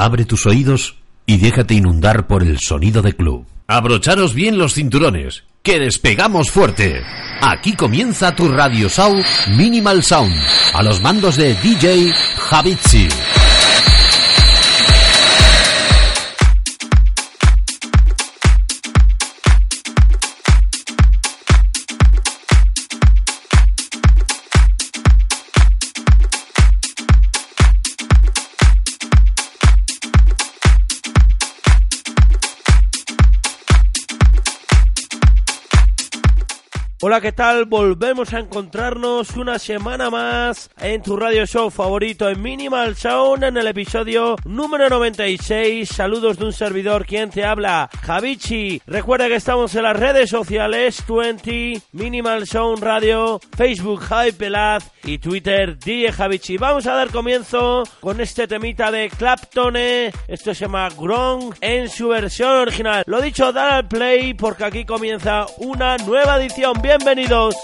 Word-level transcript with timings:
Abre 0.00 0.24
tus 0.24 0.46
oídos 0.46 0.94
y 1.26 1.38
déjate 1.38 1.74
inundar 1.74 2.28
por 2.28 2.44
el 2.44 2.60
sonido 2.60 3.02
de 3.02 3.16
club. 3.16 3.44
Abrocharos 3.66 4.32
bien 4.32 4.56
los 4.56 4.74
cinturones, 4.74 5.42
que 5.64 5.80
despegamos 5.80 6.52
fuerte. 6.52 7.02
Aquí 7.40 7.72
comienza 7.72 8.36
tu 8.36 8.46
Radio 8.46 8.88
Show 8.88 9.20
Minimal 9.56 10.04
Sound, 10.04 10.32
a 10.72 10.84
los 10.84 11.02
mandos 11.02 11.34
de 11.34 11.52
DJ 11.54 12.12
Javitsi. 12.12 13.08
Hola, 37.00 37.20
¿qué 37.20 37.30
tal? 37.30 37.66
Volvemos 37.66 38.34
a 38.34 38.40
encontrarnos 38.40 39.36
una 39.36 39.60
semana 39.60 40.10
más 40.10 40.68
en 40.80 41.00
tu 41.00 41.16
radio 41.16 41.46
show 41.46 41.70
favorito 41.70 42.28
en 42.28 42.42
Minimal 42.42 42.96
Sound 42.96 43.44
en 43.44 43.56
el 43.56 43.68
episodio 43.68 44.34
número 44.44 44.88
96. 44.88 45.88
Saludos 45.88 46.38
de 46.38 46.46
un 46.46 46.52
servidor, 46.52 47.06
quien 47.06 47.30
te 47.30 47.44
habla? 47.44 47.88
Javichi. 48.02 48.82
Recuerda 48.84 49.28
que 49.28 49.36
estamos 49.36 49.76
en 49.76 49.84
las 49.84 49.96
redes 49.96 50.28
sociales 50.30 51.04
20, 51.08 51.80
Minimal 51.92 52.48
Sound 52.48 52.82
Radio, 52.82 53.40
Facebook 53.56 54.02
Hype 54.02 54.32
Pelaz 54.32 54.90
y 55.04 55.18
Twitter 55.18 55.78
Die 55.78 56.10
Javichi. 56.10 56.56
Vamos 56.56 56.88
a 56.88 56.94
dar 56.94 57.10
comienzo 57.10 57.84
con 58.00 58.20
este 58.20 58.48
temita 58.48 58.90
de 58.90 59.08
Claptone. 59.08 60.12
Esto 60.26 60.52
se 60.52 60.64
llama 60.64 60.88
Gronk 60.88 61.54
en 61.60 61.88
su 61.88 62.08
versión 62.08 62.56
original. 62.56 63.04
Lo 63.06 63.20
dicho, 63.20 63.52
dar 63.52 63.72
al 63.72 63.86
play 63.86 64.34
porque 64.34 64.64
aquí 64.64 64.84
comienza 64.84 65.46
una 65.58 65.96
nueva 65.98 66.38
edición 66.38 66.72
bienvenidos. 66.88 67.54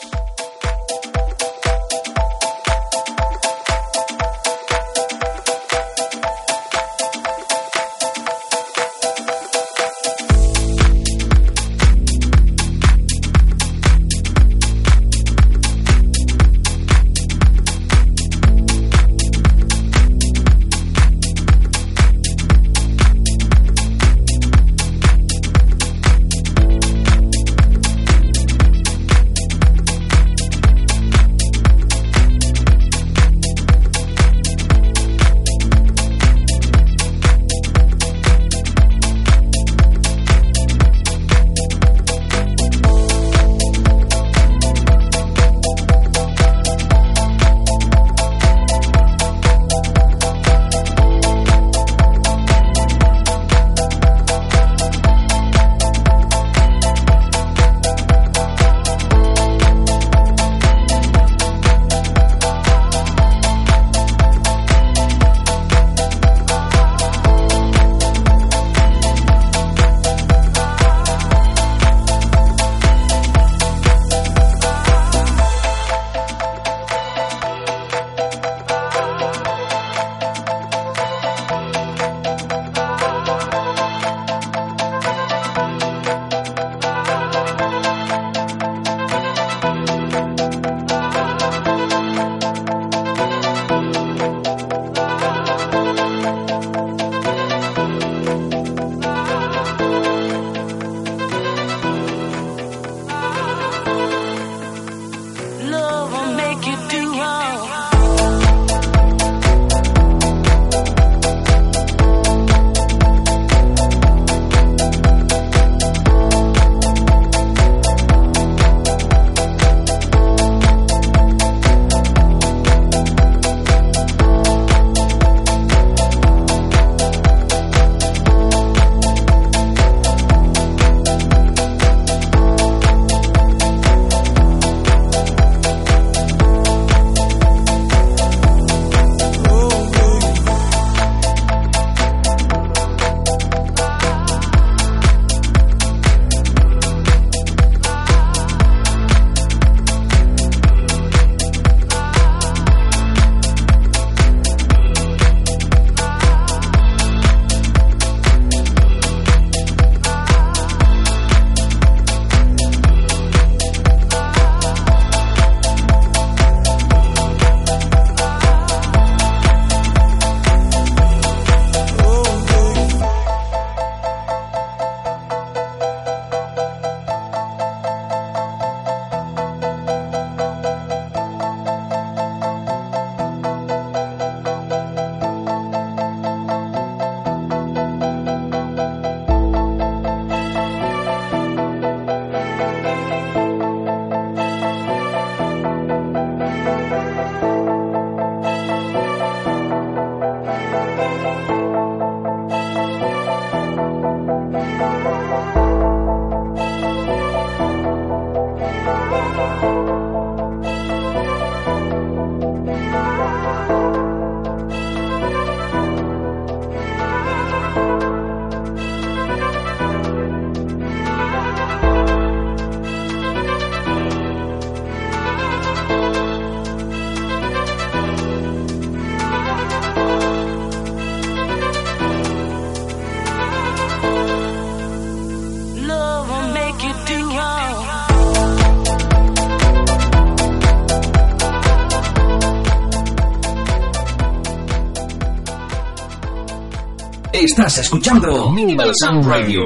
Estás 247.45 247.77
escuchando 247.77 248.51
Minimal 248.51 248.91
Sound 248.95 249.27
Radio. 249.27 249.61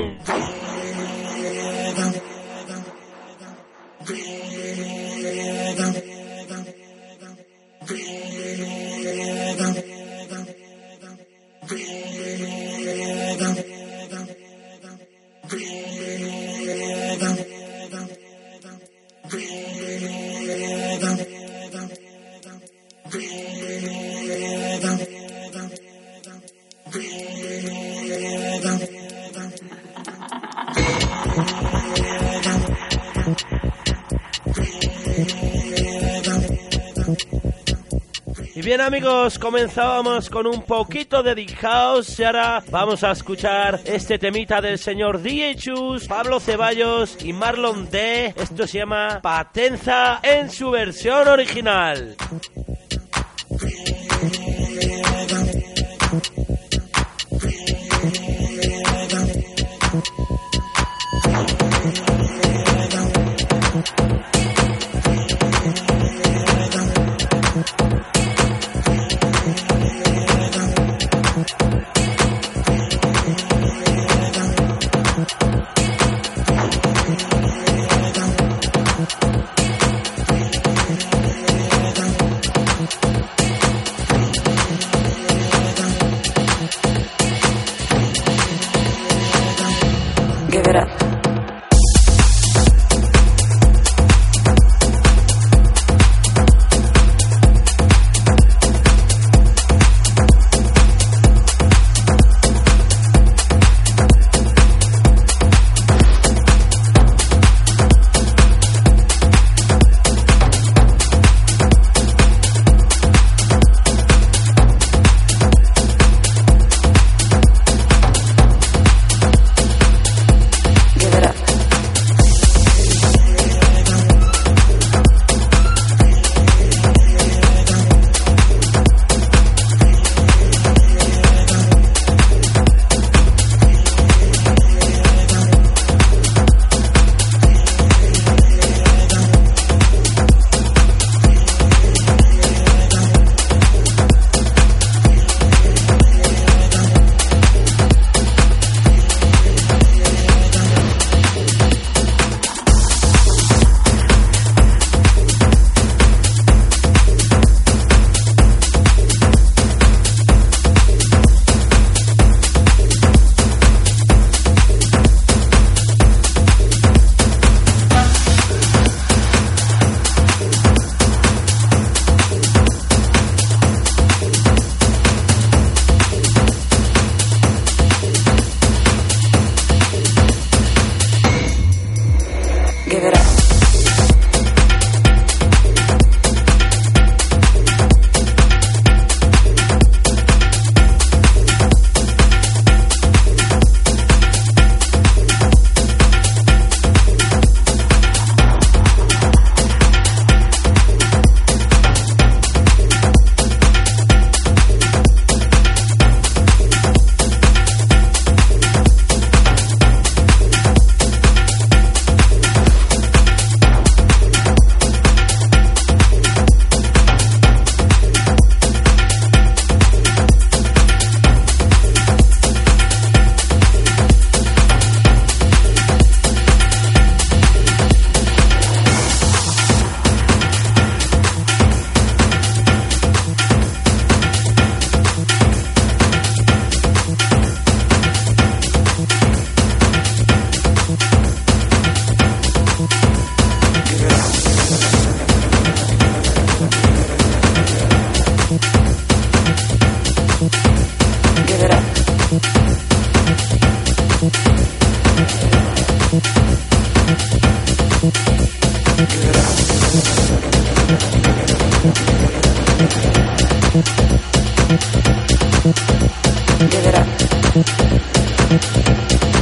Amigos, 38.98 39.38
comenzábamos 39.38 40.28
con 40.28 40.44
un 40.48 40.62
poquito 40.62 41.22
de 41.22 41.46
House 41.60 42.18
y 42.18 42.24
ahora 42.24 42.64
vamos 42.68 43.04
a 43.04 43.12
escuchar 43.12 43.78
este 43.84 44.18
temita 44.18 44.60
del 44.60 44.76
señor 44.76 45.22
Chus, 45.54 46.08
Pablo 46.08 46.40
Ceballos 46.40 47.16
y 47.24 47.32
Marlon 47.32 47.88
D. 47.88 48.34
Esto 48.36 48.66
se 48.66 48.78
llama 48.78 49.20
Patenza 49.22 50.18
en 50.20 50.50
su 50.50 50.72
versión 50.72 51.28
original. 51.28 52.16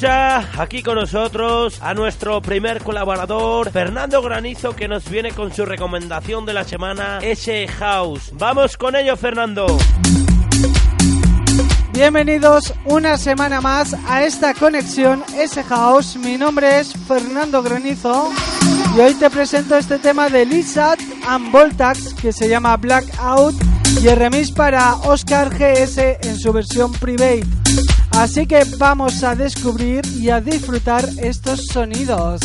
ya 0.00 0.50
aquí 0.58 0.82
con 0.82 0.94
nosotros 0.94 1.80
a 1.82 1.94
nuestro 1.94 2.40
primer 2.40 2.82
colaborador, 2.82 3.70
Fernando 3.70 4.22
Granizo, 4.22 4.74
que 4.74 4.88
nos 4.88 5.08
viene 5.08 5.32
con 5.32 5.52
su 5.52 5.64
recomendación 5.64 6.46
de 6.46 6.52
la 6.52 6.64
semana, 6.64 7.18
S 7.22 7.66
House. 7.78 8.32
Vamos 8.34 8.76
con 8.76 8.96
ello, 8.96 9.16
Fernando. 9.16 9.66
Bienvenidos 11.92 12.72
una 12.84 13.18
semana 13.18 13.60
más 13.60 13.94
a 14.08 14.24
esta 14.24 14.54
conexión 14.54 15.22
S 15.36 15.62
House. 15.64 16.16
Mi 16.16 16.38
nombre 16.38 16.80
es 16.80 16.92
Fernando 17.06 17.62
Granizo 17.62 18.30
y 18.96 19.00
hoy 19.00 19.14
te 19.14 19.30
presento 19.30 19.76
este 19.76 19.98
tema 19.98 20.28
de 20.28 20.46
Lizard 20.46 20.98
and 21.26 21.50
Voltax 21.50 22.14
que 22.14 22.32
se 22.32 22.48
llama 22.48 22.76
Blackout 22.76 23.54
y 24.02 24.08
el 24.08 24.16
remix 24.16 24.50
para 24.52 24.94
Oscar 24.94 25.50
GS 25.50 25.98
en 25.98 26.38
su 26.38 26.52
versión 26.52 26.92
private. 26.92 27.61
Así 28.14 28.46
que 28.46 28.62
vamos 28.78 29.22
a 29.24 29.34
descubrir 29.34 30.04
y 30.18 30.30
a 30.30 30.40
disfrutar 30.40 31.08
estos 31.18 31.66
sonidos. 31.66 32.40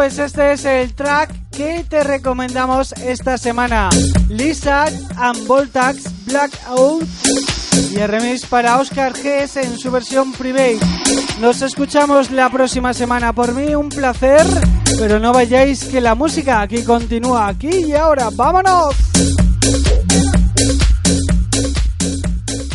Pues 0.00 0.18
este 0.18 0.52
es 0.52 0.64
el 0.64 0.94
track 0.94 1.30
que 1.50 1.84
te 1.86 2.02
recomendamos 2.02 2.92
esta 2.92 3.36
semana. 3.36 3.90
Lizard 4.30 4.94
and 5.18 5.46
Voltax 5.46 6.24
Blackout 6.24 7.06
y 7.90 7.98
el 7.98 8.08
remix 8.08 8.46
para 8.46 8.78
Oscar 8.78 9.12
GS 9.12 9.58
en 9.58 9.78
su 9.78 9.90
versión 9.90 10.32
private. 10.32 10.78
Nos 11.38 11.60
escuchamos 11.60 12.30
la 12.30 12.48
próxima 12.48 12.94
semana. 12.94 13.34
Por 13.34 13.52
mí 13.52 13.74
un 13.74 13.90
placer, 13.90 14.46
pero 14.98 15.20
no 15.20 15.34
vayáis 15.34 15.84
que 15.84 16.00
la 16.00 16.14
música 16.14 16.62
aquí 16.62 16.82
continúa 16.82 17.48
aquí 17.48 17.84
y 17.88 17.92
ahora. 17.92 18.30
¡Vámonos! 18.32 19.09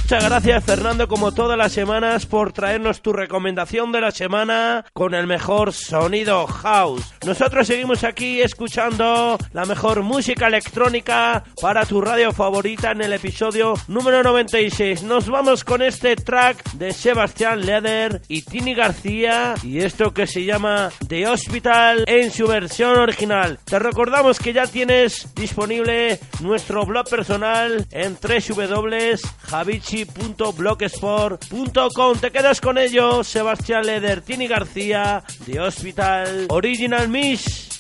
Muchas 0.06 0.24
gracias 0.24 0.64
Fernando 0.64 1.08
como 1.08 1.32
todas 1.32 1.58
las 1.58 1.72
semanas 1.72 2.28
por 2.28 2.54
traernos 2.54 3.02
tu 3.02 3.12
recomendación 3.12 3.92
de 3.92 4.02
la 4.02 4.12
semana 4.12 4.86
con 4.94 5.16
el 5.16 5.26
mejor 5.26 5.74
sonido 5.74 6.46
house. 6.46 7.02
Nosotros 7.26 7.66
seguimos 7.66 8.04
aquí 8.04 8.40
escuchando 8.40 9.36
la 9.52 9.66
mejor 9.66 10.04
música 10.04 10.46
electrónica 10.46 11.44
para 11.60 11.88
tu 11.88 12.02
radio 12.02 12.32
favorita 12.32 12.92
en 12.92 13.02
el 13.02 13.14
episodio 13.14 13.74
número 13.88 14.22
96. 14.22 15.02
Nos 15.02 15.28
vamos 15.28 15.64
con 15.64 15.82
este 15.82 16.16
track 16.16 16.74
de 16.74 16.94
Sebastián 16.94 17.66
Leder 17.66 18.22
y 18.28 18.44
Tini 18.44 18.76
García 18.76 19.56
y 19.64 19.80
esto 19.80 20.14
que 20.14 20.28
se 20.28 20.46
llama 20.46 20.92
The 21.08 21.28
Hospital 21.28 22.04
en 22.06 22.30
su 22.30 22.46
versión 22.46 23.00
original. 23.00 23.58
Te 23.66 23.80
recordamos 23.80 24.38
que 24.38 24.54
ya 24.54 24.68
tienes 24.68 25.34
disponible 25.34 26.20
nuestro 26.42 26.86
blog 26.86 27.10
personal 27.10 27.88
en 27.90 28.16
www.javichi 28.22 29.95
blogspot.com 30.04 32.18
Te 32.20 32.32
quedas 32.32 32.60
con 32.60 32.78
ello, 32.78 33.24
Sebastián 33.24 33.86
Leder, 33.86 34.22
Tini 34.22 34.48
García, 34.48 35.24
The 35.46 35.60
Hospital, 35.60 36.48
Original 36.50 37.08
Mish. 37.08 37.75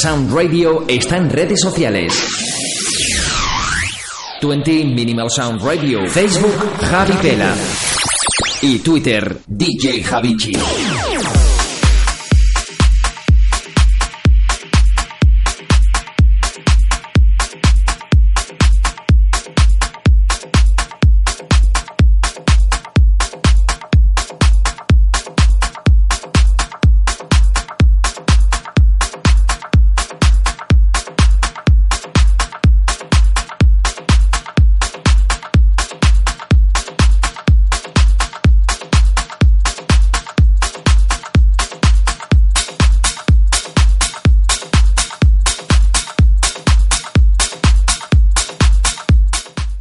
Sound 0.00 0.32
Radio 0.34 0.86
está 0.88 1.18
en 1.18 1.28
redes 1.28 1.60
sociales. 1.60 2.14
20 4.40 4.84
Minimal 4.86 5.28
Sound 5.30 5.60
Radio, 5.62 6.08
Facebook 6.08 6.54
Javi 6.80 7.12
Pela 7.20 7.54
y 8.62 8.78
Twitter 8.78 9.40
DJ 9.46 10.02
Javichi. 10.02 10.52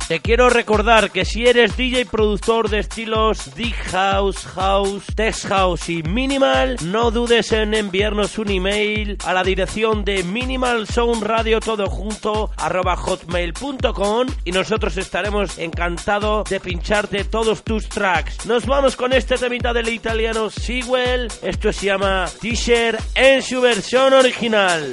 Te 0.10 0.22
quiero 0.22 0.50
recordar 0.50 1.12
que 1.12 1.24
si 1.24 1.46
eres 1.46 1.78
DJ 1.78 2.08
productor 2.08 2.68
de 2.68 2.80
estilos 2.80 3.54
Deep 3.54 3.76
House, 3.92 4.44
House, 4.56 5.04
Tech 5.14 5.36
House 5.48 5.88
y 5.88 6.02
Minimal, 6.02 6.78
no 6.86 7.12
dudes 7.12 7.52
en 7.52 7.76
enviarnos 7.76 8.40
un 8.40 8.50
email 8.50 9.20
a 9.24 9.36
la 9.36 9.44
dirección 9.44 10.04
de 10.04 10.24
Minimal 10.24 10.88
Sound 10.88 11.22
Radio 11.22 11.60
todo 11.60 11.86
junto 11.86 12.50
arroba 12.58 12.96
hotmail.com 12.96 14.26
y 14.46 14.52
nosotros 14.52 14.98
estaremos 14.98 15.60
encantados 15.60 16.50
de 16.50 16.60
pincharte 16.60 17.24
todos 17.24 17.64
tus 17.64 17.88
tracks. 17.88 18.48
Nos 18.48 18.66
vamos 18.66 18.96
con 18.96 19.14
este 19.14 19.38
temita 19.38 19.74
del 19.74 19.90
italiano 19.90 20.50
Sewell. 20.50 21.28
Esto 21.44 21.72
se 21.72 21.86
llama 21.86 22.26
T-shirt 22.42 23.00
en 23.14 23.44
su 23.44 23.62
versión 23.62 24.14
original. 24.14 24.92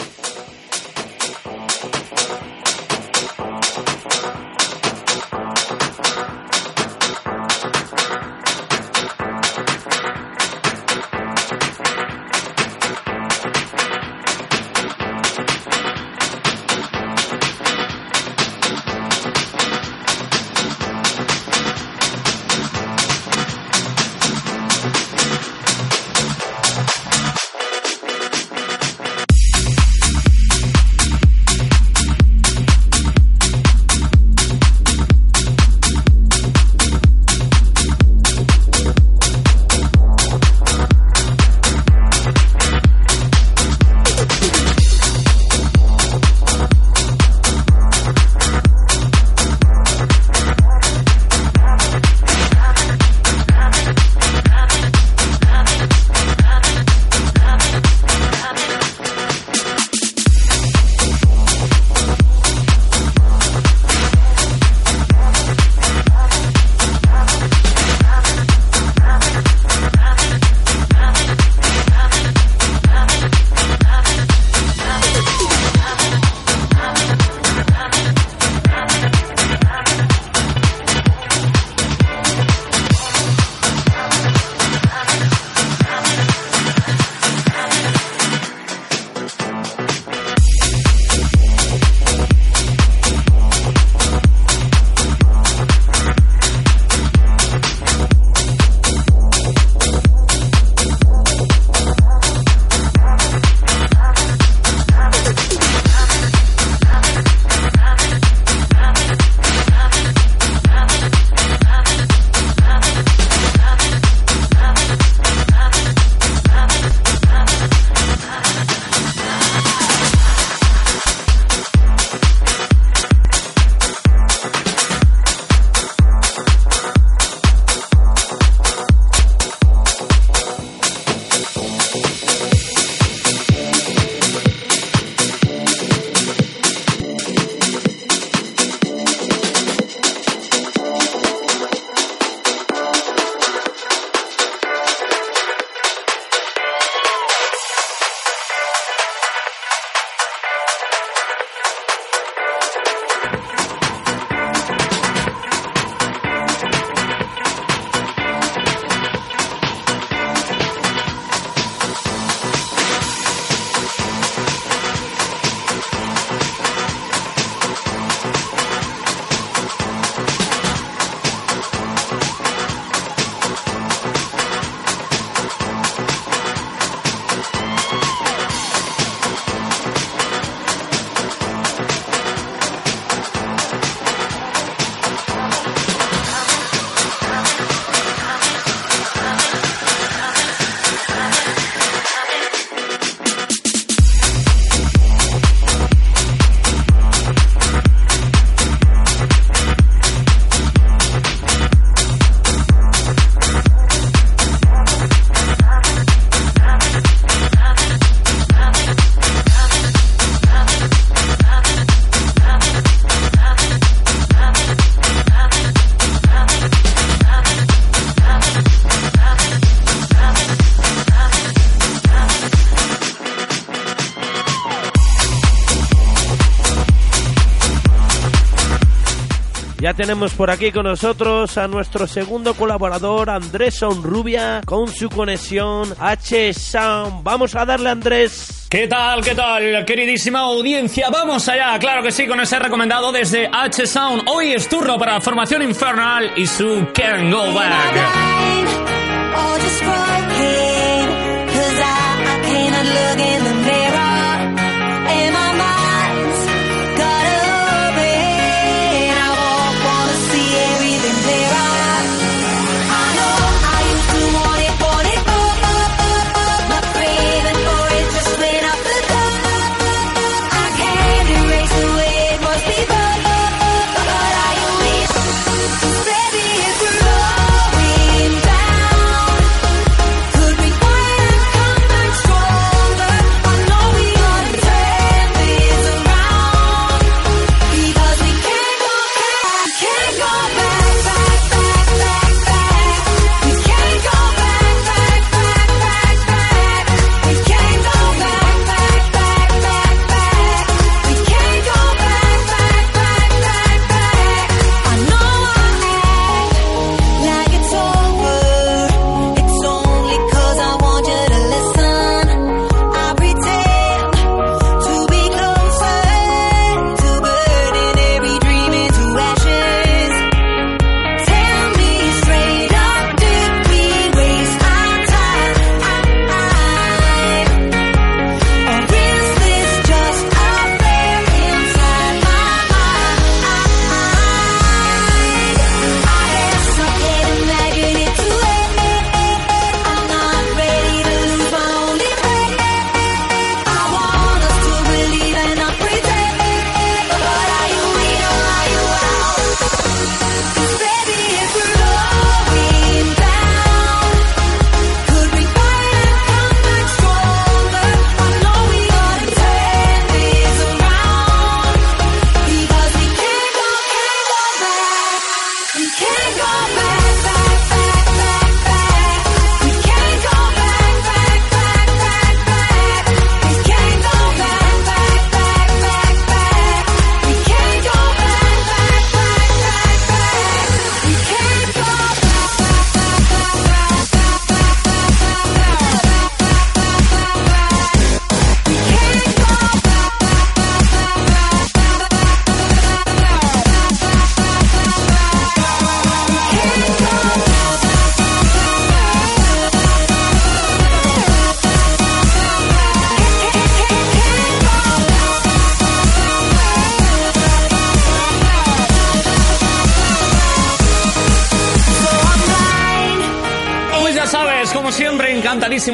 Tenemos 229.96 230.34
por 230.34 230.50
aquí 230.50 230.70
con 230.70 230.84
nosotros 230.84 231.56
a 231.56 231.66
nuestro 231.66 232.06
segundo 232.06 232.54
colaborador, 232.54 233.30
Andrés 233.30 233.76
Sonrubia, 233.76 234.60
con 234.66 234.88
su 234.88 235.08
conexión 235.08 235.94
H-Sound. 235.98 237.22
Vamos 237.22 237.54
a 237.54 237.64
darle, 237.64 237.90
Andrés. 237.90 238.66
¿Qué 238.68 238.86
tal, 238.86 239.22
qué 239.22 239.34
tal, 239.34 239.84
queridísima 239.86 240.40
audiencia? 240.40 241.08
Vamos 241.10 241.48
allá, 241.48 241.78
claro 241.78 242.02
que 242.02 242.12
sí, 242.12 242.26
con 242.26 242.40
ese 242.40 242.58
recomendado 242.58 243.10
desde 243.10 243.48
H-Sound. 243.50 244.24
Hoy 244.28 244.52
es 244.52 244.68
turno 244.68 244.98
para 244.98 245.20
Formación 245.20 245.62
Infernal 245.62 246.32
y 246.36 246.46
su 246.46 246.88
Can 246.92 247.30
Go 247.30 247.54
Back. 247.54 248.25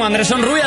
Andresón 0.00 0.42
Rubia, 0.42 0.61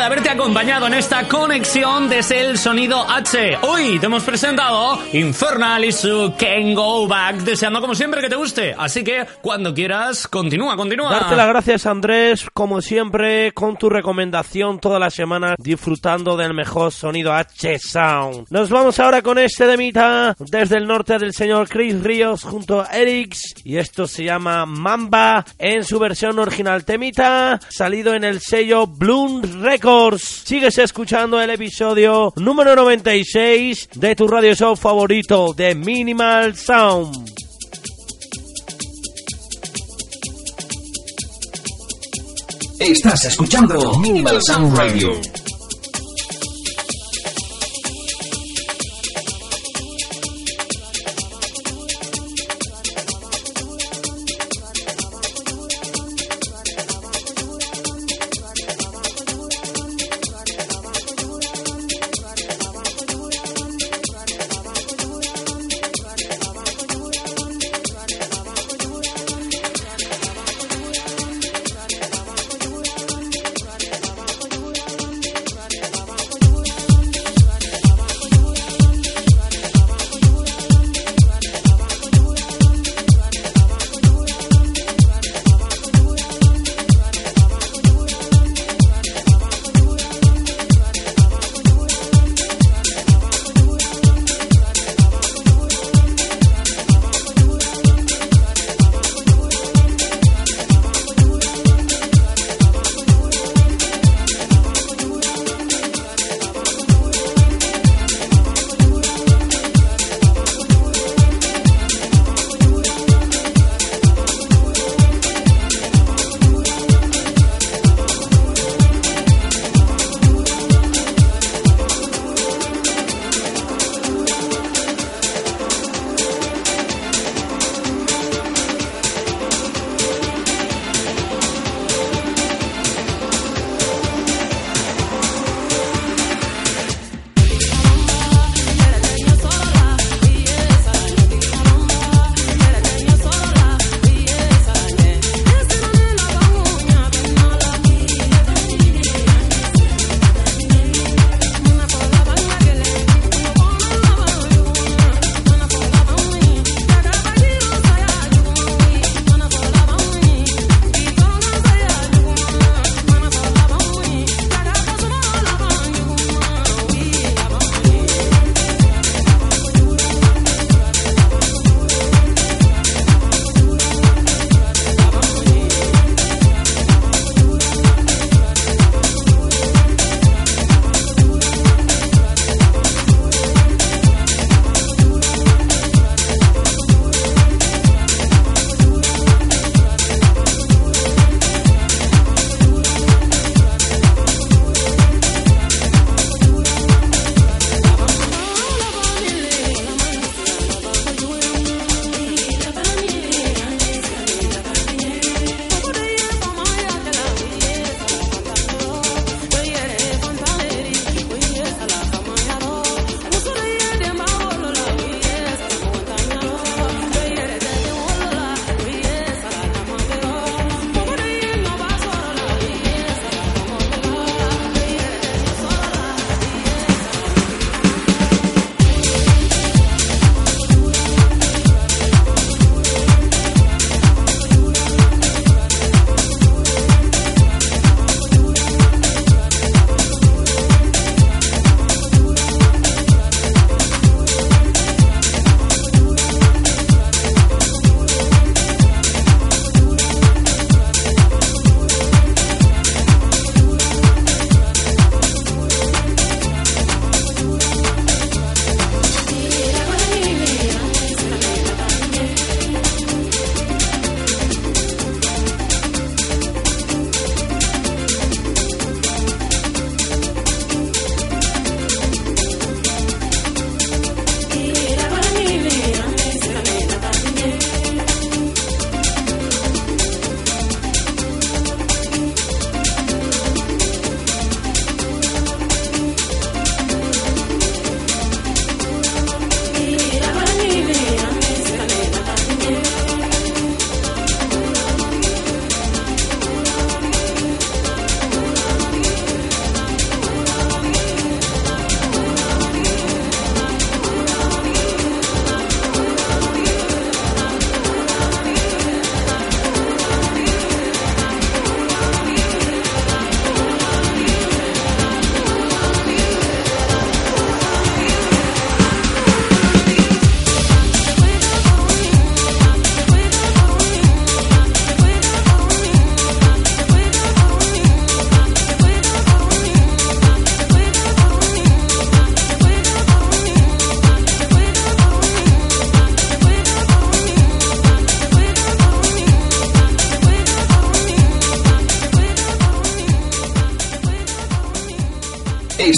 conexión 1.75 2.07
desde 2.07 2.39
el 2.39 2.57
sonido 2.57 3.05
H. 3.09 3.57
Hoy 3.63 3.99
te 3.99 4.05
hemos 4.05 4.23
presentado 4.23 4.97
Infernal 5.11 5.83
y 5.83 5.91
su 5.91 6.33
Can 6.37 6.73
Go 6.73 7.05
Back, 7.05 7.37
deseando 7.37 7.81
como 7.81 7.93
siempre 7.93 8.21
que 8.21 8.29
te 8.29 8.37
guste. 8.37 8.73
Así 8.77 9.03
que 9.03 9.25
cuando 9.41 9.73
quieras, 9.73 10.25
continúa, 10.29 10.77
continúa. 10.77 11.11
Darte 11.11 11.35
las 11.35 11.49
gracias, 11.49 11.85
Andrés, 11.85 12.47
como 12.53 12.81
siempre, 12.81 13.51
con 13.51 13.75
tu 13.75 13.89
recomendación 13.89 14.79
toda 14.79 14.99
la 14.99 15.09
semana, 15.09 15.55
disfrutando 15.57 16.37
del 16.37 16.53
mejor 16.53 16.93
sonido 16.93 17.33
H 17.33 17.79
Sound. 17.79 18.47
Nos 18.49 18.69
vamos 18.69 18.97
ahora 19.01 19.21
con 19.21 19.37
este 19.37 19.67
de 19.67 19.75
mitad 19.75 20.35
desde 20.39 20.77
el 20.77 20.87
norte 20.87 21.17
del 21.17 21.33
señor 21.33 21.67
Chris 21.67 22.01
Ríos 22.01 22.43
junto 22.43 22.81
a 22.81 22.85
Erix, 22.85 23.53
y 23.65 23.77
esto 23.77 24.07
se 24.07 24.23
llama 24.23 24.65
Mamba 24.65 25.43
en 25.57 25.83
su 25.83 25.99
versión 25.99 26.39
original 26.39 26.85
temita, 26.85 27.59
salido 27.67 28.13
en 28.13 28.23
el 28.23 28.39
sello 28.39 28.87
Bloom 28.87 29.61
Records. 29.61 30.43
Sigues 30.45 30.77
escuchando 30.77 31.41
el 31.41 31.49
episodio 31.49 31.64
número 32.37 32.75
96 32.75 33.89
de 33.95 34.15
tu 34.15 34.27
radio 34.27 34.55
show 34.55 34.75
favorito 34.75 35.53
de 35.53 35.73
Minimal 35.75 36.55
Sound. 36.55 37.31
Estás 42.79 43.25
escuchando 43.25 43.97
Minimal 43.99 44.39
Sound 44.41 44.77
Radio. 44.77 45.09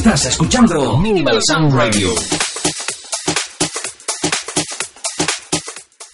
Escuchando 0.06 0.96
Minimal 0.98 1.40
Sound 1.42 1.74
Radio. 1.74 2.14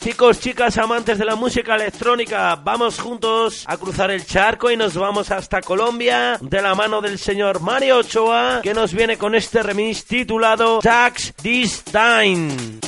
Chicos, 0.02 0.40
chicas, 0.40 0.78
amantes 0.78 1.18
de 1.18 1.26
la 1.26 1.36
música 1.36 1.76
electrónica, 1.76 2.56
vamos 2.56 3.00
juntos 3.00 3.66
a 3.68 3.76
cruzar 3.78 4.10
el 4.12 4.26
charco 4.26 4.72
y 4.72 4.78
nos 4.78 4.96
vamos 4.96 5.32
hasta 5.32 5.62
Colombia 5.62 6.38
de 6.40 6.62
la 6.62 6.76
mano 6.76 7.02
del 7.02 7.20
señor 7.20 7.60
Mario 7.60 7.98
Ochoa, 7.98 8.62
que 8.64 8.74
nos 8.74 8.94
viene 8.94 9.18
con 9.18 9.36
este 9.36 9.62
remix 9.62 10.06
titulado 10.06 10.80
Tax 10.80 11.34
This 11.42 11.84
Time. 11.84 12.80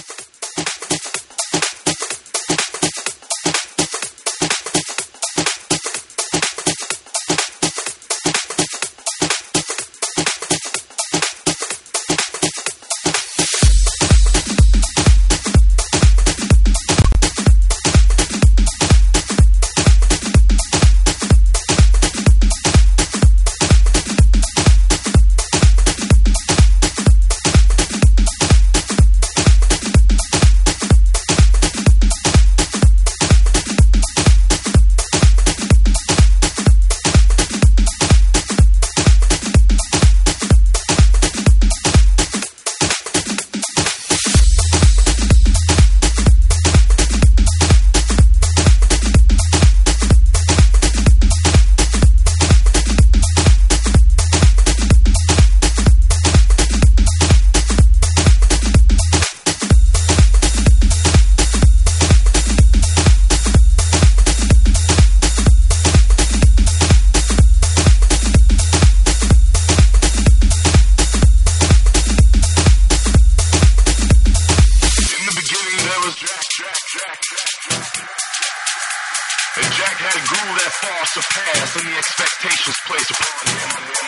Surpassed 81.15 81.77
any 81.77 81.95
expectations 81.95 82.75
placed 82.85 83.11
upon 83.11 83.47
him. 83.47 84.04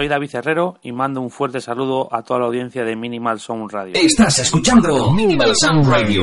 Soy 0.00 0.08
David 0.08 0.30
Herrero 0.32 0.78
y 0.82 0.92
mando 0.92 1.20
un 1.20 1.28
fuerte 1.28 1.60
saludo 1.60 2.08
a 2.10 2.22
toda 2.22 2.40
la 2.40 2.46
audiencia 2.46 2.84
de 2.84 2.96
Minimal 2.96 3.38
Sound 3.38 3.70
Radio. 3.70 3.92
Estás 3.94 4.38
escuchando 4.38 5.12
Minimal 5.12 5.52
Sound 5.54 5.86
Radio. 5.86 6.22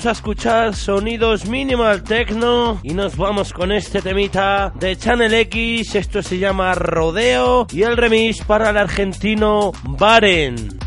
Vamos 0.00 0.16
a 0.16 0.18
escuchar 0.18 0.74
sonidos 0.74 1.44
minimal 1.44 2.02
techno 2.02 2.80
y 2.82 2.94
nos 2.94 3.18
vamos 3.18 3.52
con 3.52 3.70
este 3.70 4.00
temita 4.00 4.72
de 4.76 4.96
Channel 4.96 5.34
X. 5.34 5.94
Esto 5.94 6.22
se 6.22 6.38
llama 6.38 6.74
Rodeo 6.74 7.66
y 7.70 7.82
el 7.82 7.98
remix 7.98 8.42
para 8.42 8.70
el 8.70 8.78
argentino 8.78 9.72
Baren. 9.82 10.79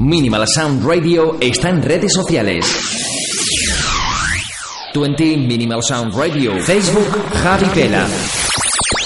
Minimal 0.00 0.46
Sound 0.46 0.84
Radio 0.84 1.38
está 1.40 1.70
en 1.70 1.82
redes 1.82 2.12
sociales. 2.12 2.64
20 4.94 5.36
Minimal 5.36 5.82
Sound 5.82 6.14
Radio, 6.14 6.56
Facebook 6.62 7.08
Javi 7.42 7.66
Pela 7.66 8.06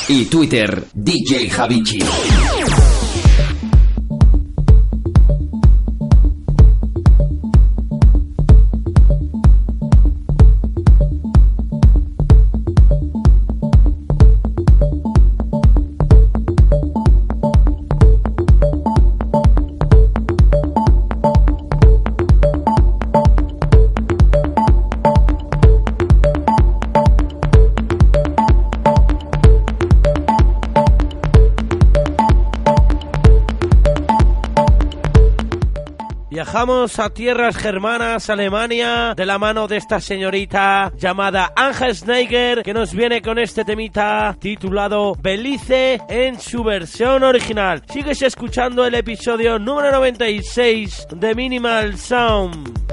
y 0.09 0.27
Twitter 0.27 0.85
DJ 0.93 1.49
Javichi. 1.49 2.42
A 36.99 37.09
tierras 37.09 37.57
germanas, 37.57 38.29
Alemania, 38.29 39.15
de 39.17 39.25
la 39.25 39.39
mano 39.39 39.67
de 39.67 39.79
esta 39.79 39.99
señorita 39.99 40.93
llamada 40.99 41.53
Angel 41.57 41.95
Schneider, 41.95 42.63
que 42.63 42.75
nos 42.75 42.93
viene 42.93 43.23
con 43.23 43.39
este 43.39 43.65
temita 43.65 44.37
titulado 44.39 45.15
Belice 45.15 46.01
en 46.09 46.39
su 46.39 46.63
versión 46.63 47.23
original. 47.23 47.83
Sigues 47.91 48.21
escuchando 48.21 48.85
el 48.85 48.95
episodio 48.95 49.59
número 49.59 49.91
96 49.93 51.07
de 51.17 51.35
Minimal 51.35 51.97
Sound. 51.97 52.92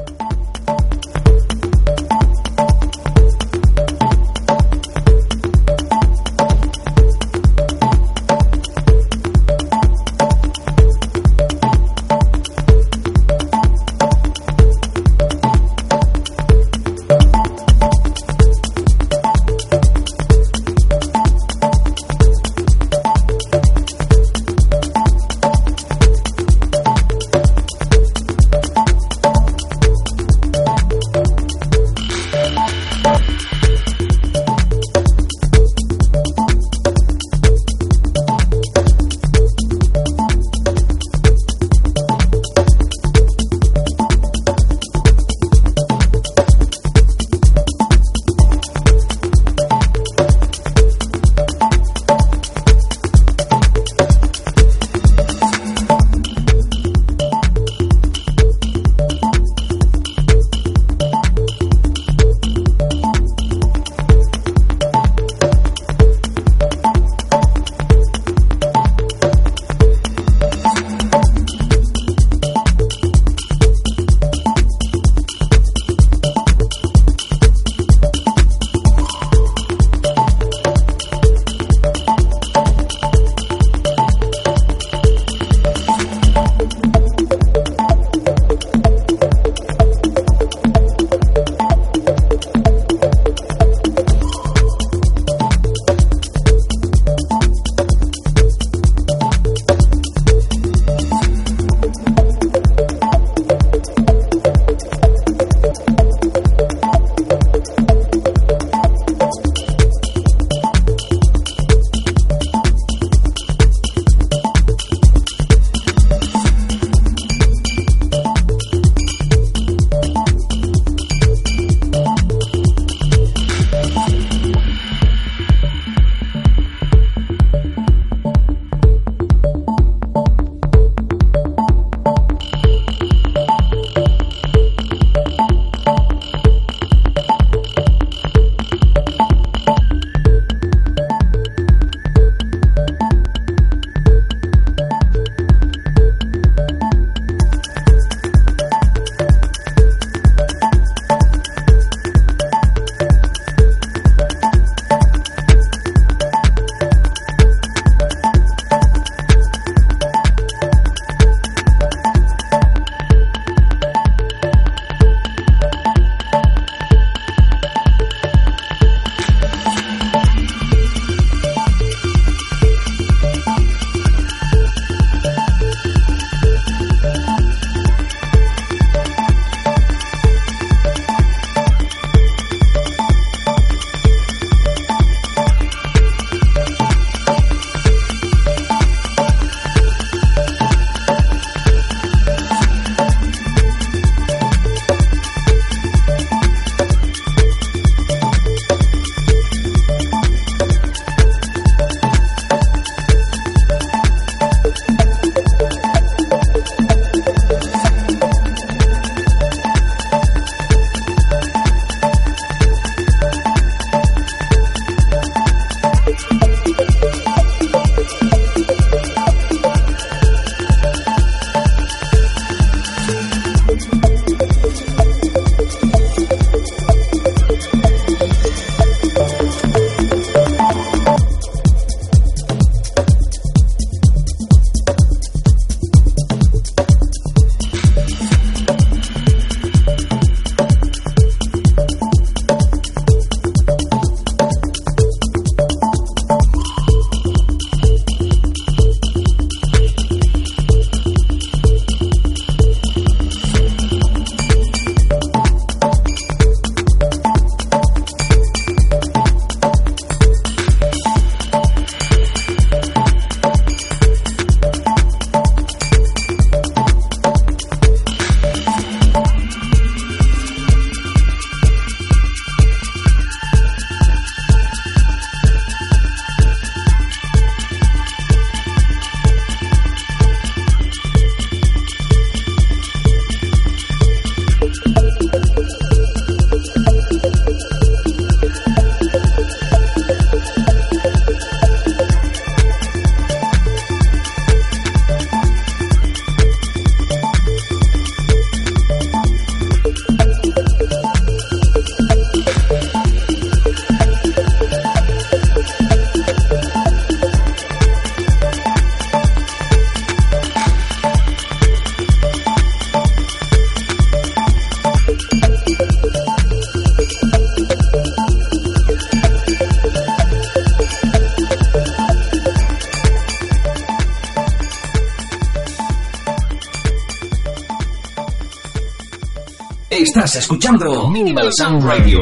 Estás 329.99 330.37
escuchando 330.37 331.09
Minimal 331.09 331.49
Sound 331.51 331.83
Radio. 331.83 332.21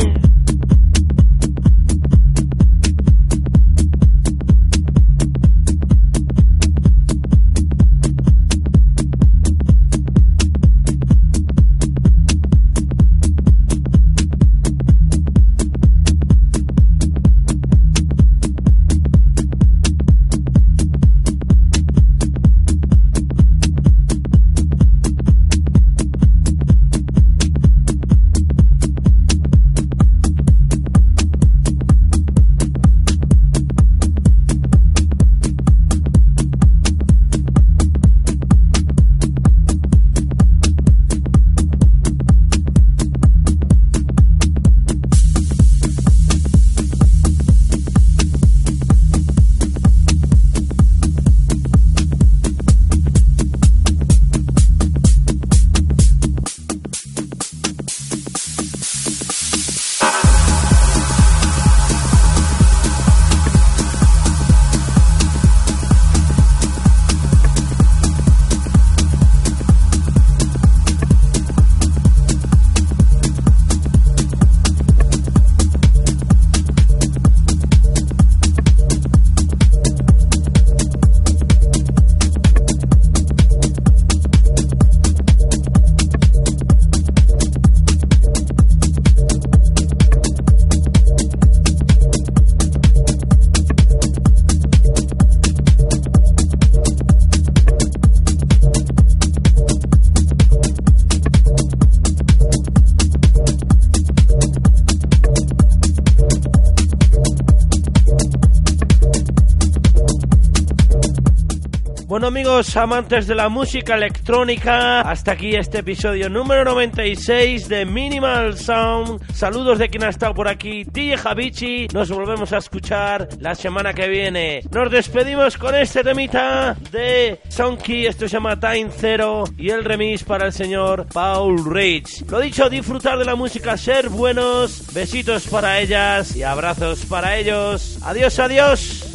Amantes 112.76 113.26
de 113.26 113.36
la 113.36 113.48
música 113.48 113.96
electrónica, 113.96 115.00
hasta 115.00 115.32
aquí 115.32 115.56
este 115.56 115.78
episodio 115.78 116.30
número 116.30 116.66
96 116.66 117.70
de 117.70 117.86
Minimal 117.86 118.58
Sound. 118.58 119.22
Saludos 119.34 119.80
de 119.80 119.88
quien 119.88 120.04
ha 120.04 120.10
estado 120.10 120.34
por 120.34 120.50
aquí, 120.50 120.84
DJ 120.84 121.16
Javichi. 121.16 121.88
Nos 121.94 122.10
volvemos 122.10 122.52
a 122.52 122.58
escuchar 122.58 123.30
la 123.40 123.56
semana 123.56 123.94
que 123.94 124.10
viene. 124.10 124.62
Nos 124.72 124.92
despedimos 124.92 125.58
con 125.58 125.74
este 125.76 126.04
temita 126.04 126.76
de 126.92 127.40
Sonky, 127.48 128.08
esto 128.08 128.28
se 128.28 128.34
llama 128.34 128.60
Time 128.60 128.90
Zero 128.92 129.46
y 129.58 129.70
el 129.70 129.86
remix 129.86 130.26
para 130.26 130.48
el 130.48 130.52
señor 130.52 131.08
Paul 131.14 131.74
Rich. 131.74 132.30
Lo 132.30 132.42
dicho, 132.42 132.70
disfrutar 132.70 133.18
de 133.18 133.26
la 133.26 133.36
música, 133.36 133.78
ser 133.78 134.10
buenos, 134.10 134.94
besitos 134.94 135.48
para 135.48 135.80
ellas 135.80 136.36
y 136.36 136.44
abrazos 136.44 137.06
para 137.06 137.38
ellos. 137.38 138.00
Adiós, 138.04 138.38
adiós. 138.38 139.07